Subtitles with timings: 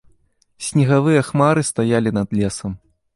[0.67, 2.71] Снегавыя хмары стаялі над лесам.